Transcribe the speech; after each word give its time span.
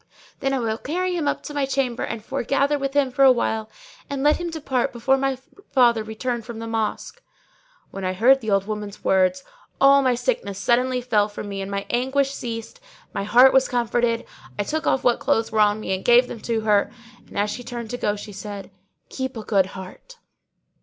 Then 0.39 0.51
I 0.51 0.57
will 0.57 0.79
carry 0.79 1.15
him 1.15 1.27
up 1.27 1.43
to 1.43 1.53
my 1.53 1.67
chamber 1.67 2.01
and 2.01 2.25
foregather 2.25 2.75
with 2.79 2.95
him 2.95 3.11
for 3.11 3.21
a 3.23 3.31
while, 3.31 3.69
and 4.09 4.23
let 4.23 4.37
him 4.37 4.49
depart 4.49 4.91
before 4.91 5.15
my 5.15 5.37
father 5.71 6.03
return 6.03 6.41
from 6.41 6.57
the 6.57 6.65
Mosque.'" 6.65 7.21
When 7.91 8.03
I 8.03 8.13
heard 8.13 8.41
the 8.41 8.49
old 8.49 8.65
woman's 8.65 9.03
words, 9.03 9.43
all 9.79 10.01
my 10.01 10.15
sickness 10.15 10.57
suddenly 10.57 11.01
fell 11.01 11.29
from 11.29 11.49
me, 11.49 11.63
my 11.65 11.85
anguish 11.91 12.31
ceased 12.33 12.79
and 12.79 13.13
my 13.13 13.25
heart 13.25 13.53
was 13.53 13.69
comforted; 13.69 14.25
I 14.57 14.63
took 14.63 14.87
off 14.87 15.03
what 15.03 15.19
clothes 15.19 15.51
were 15.51 15.59
on 15.59 15.79
me 15.79 15.93
and 15.93 16.03
gave 16.03 16.27
them 16.27 16.39
to 16.39 16.61
her 16.61 16.89
and, 17.27 17.37
as 17.37 17.51
she 17.51 17.63
turned 17.63 17.91
to 17.91 17.97
go, 17.97 18.15
she 18.15 18.31
said, 18.33 18.71
"Keep 19.09 19.37
a 19.37 19.43
good 19.43 19.67
heart!" 19.77 20.17